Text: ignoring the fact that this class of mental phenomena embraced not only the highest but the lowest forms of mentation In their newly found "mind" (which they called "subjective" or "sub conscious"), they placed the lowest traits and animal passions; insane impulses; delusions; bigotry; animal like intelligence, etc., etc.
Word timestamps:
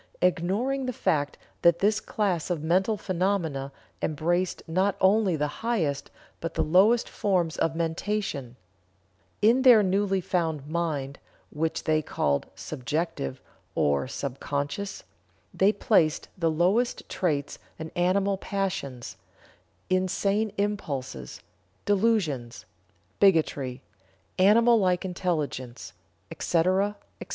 ignoring 0.23 0.87
the 0.87 0.93
fact 0.93 1.37
that 1.61 1.77
this 1.77 1.99
class 1.99 2.49
of 2.49 2.63
mental 2.63 2.97
phenomena 2.97 3.71
embraced 4.01 4.63
not 4.67 4.95
only 4.99 5.35
the 5.35 5.45
highest 5.61 6.09
but 6.39 6.55
the 6.55 6.63
lowest 6.63 7.07
forms 7.07 7.55
of 7.57 7.75
mentation 7.75 8.55
In 9.43 9.61
their 9.61 9.83
newly 9.83 10.19
found 10.19 10.65
"mind" 10.65 11.19
(which 11.51 11.83
they 11.83 12.01
called 12.01 12.47
"subjective" 12.55 13.39
or 13.75 14.07
"sub 14.07 14.39
conscious"), 14.39 15.03
they 15.53 15.71
placed 15.71 16.29
the 16.35 16.49
lowest 16.49 17.07
traits 17.07 17.59
and 17.77 17.91
animal 17.95 18.37
passions; 18.39 19.17
insane 19.87 20.51
impulses; 20.57 21.43
delusions; 21.85 22.65
bigotry; 23.19 23.83
animal 24.39 24.79
like 24.79 25.05
intelligence, 25.05 25.93
etc., 26.31 26.97
etc. 27.21 27.29